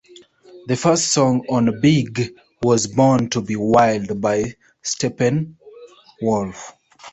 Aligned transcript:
The 0.65 0.75
first 0.75 1.09
song 1.13 1.45
on 1.47 1.79
"Big" 1.79 2.31
was 2.63 2.87
"Born 2.87 3.29
to 3.29 3.41
Be 3.41 3.55
Wild" 3.55 4.19
by 4.19 4.55
Steppenwolf. 4.83 6.57